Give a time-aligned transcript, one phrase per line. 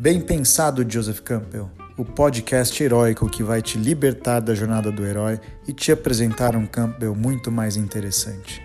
[0.00, 5.38] Bem pensado, Joseph Campbell, o podcast heróico que vai te libertar da jornada do herói
[5.68, 8.62] e te apresentar um Campbell muito mais interessante.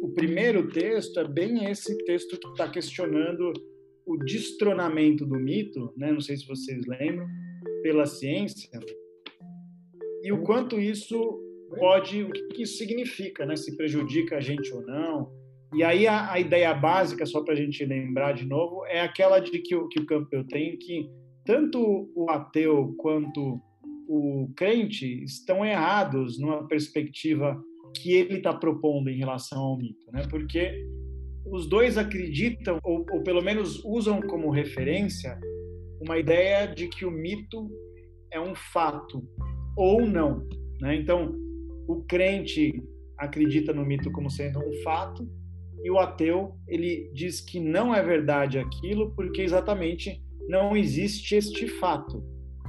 [0.00, 3.52] O primeiro texto é bem esse texto que está questionando
[4.06, 6.10] o destronamento do mito, né?
[6.10, 7.28] não sei se vocês lembram,
[7.82, 8.80] pela ciência,
[10.26, 11.40] e o quanto isso
[11.78, 13.54] pode, o que isso significa, né?
[13.54, 15.30] se prejudica a gente ou não.
[15.72, 19.38] E aí a, a ideia básica, só para a gente lembrar de novo, é aquela
[19.38, 21.08] de que, o, que o Campbell tem, que
[21.44, 23.60] tanto o ateu quanto
[24.08, 27.56] o crente estão errados numa perspectiva
[27.94, 30.26] que ele está propondo em relação ao mito, né?
[30.28, 30.84] Porque
[31.46, 35.38] os dois acreditam, ou, ou pelo menos usam como referência,
[36.00, 37.70] uma ideia de que o mito
[38.32, 39.24] é um fato
[39.76, 40.46] ou não.
[40.80, 40.96] Né?
[40.96, 41.34] Então,
[41.86, 42.82] o crente
[43.18, 45.28] acredita no mito como sendo um fato
[45.82, 51.66] e o ateu ele diz que não é verdade aquilo porque exatamente não existe este
[51.66, 52.22] fato.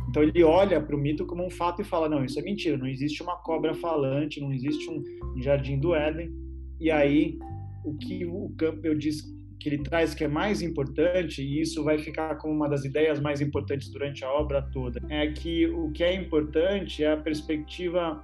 [0.09, 2.77] Então ele olha para o mito como um fato e fala não isso é mentira,
[2.77, 5.03] não existe uma cobra falante, não existe um
[5.41, 6.31] jardim do Éden.
[6.79, 7.37] E aí
[7.83, 9.23] o que o Campbell diz
[9.59, 13.19] que ele traz que é mais importante, e isso vai ficar como uma das ideias
[13.19, 18.23] mais importantes durante a obra toda, é que o que é importante é a perspectiva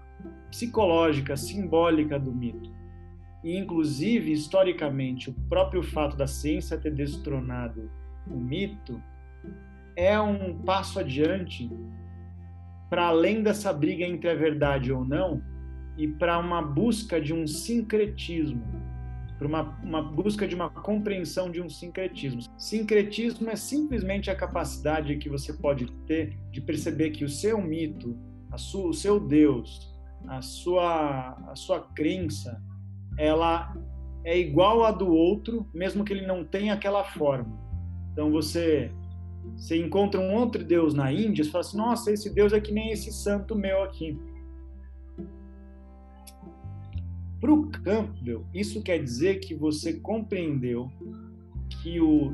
[0.50, 2.72] psicológica, simbólica do mito.
[3.44, 7.92] E, inclusive, historicamente, o próprio fato da ciência ter destronado
[8.28, 9.02] o mito
[9.96, 11.70] é um passo adiante
[12.90, 15.42] para além dessa briga entre a verdade ou não
[15.98, 18.83] e para uma busca de um sincretismo
[19.38, 22.42] para uma, uma busca de uma compreensão de um sincretismo.
[22.58, 28.18] Sincretismo é simplesmente a capacidade que você pode ter de perceber que o seu mito,
[28.58, 29.92] sua, o seu Deus,
[30.28, 32.62] a sua, a sua crença,
[33.18, 33.76] ela
[34.24, 37.60] é igual à do outro, mesmo que ele não tenha aquela forma.
[38.12, 38.92] Então você
[39.56, 42.72] você encontra um outro Deus na Índia, você fala assim, nossa, esse Deus é que
[42.72, 44.18] nem esse santo meu aqui.
[47.44, 50.90] Para o Campbell, isso quer dizer que você compreendeu
[51.70, 52.34] que o,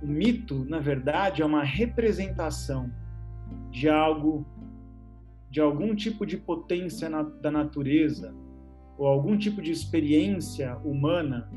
[0.00, 2.90] o mito, na verdade, é uma representação
[3.70, 4.46] de algo,
[5.50, 8.34] de algum tipo de potência na, da natureza
[8.96, 11.50] ou algum tipo de experiência humana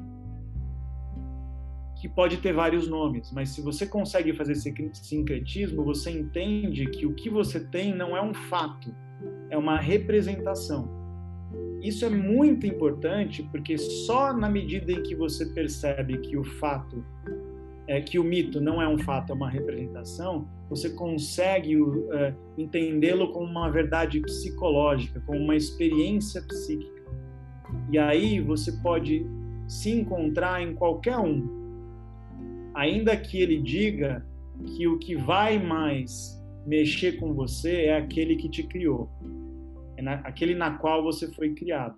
[2.01, 7.05] que pode ter vários nomes, mas se você consegue fazer esse sincretismo, você entende que
[7.05, 8.93] o que você tem não é um fato,
[9.49, 10.98] é uma representação.
[11.81, 17.03] Isso é muito importante porque só na medida em que você percebe que o fato
[17.87, 22.07] é que o mito não é um fato, é uma representação, você consegue uh,
[22.55, 27.01] entendê-lo como uma verdade psicológica, como uma experiência psíquica.
[27.91, 29.25] E aí você pode
[29.67, 31.47] se encontrar em qualquer um,
[32.75, 34.23] ainda que ele diga
[34.75, 39.09] que o que vai mais mexer com você é aquele que te criou
[39.99, 41.97] é na, aquele na qual você foi criado.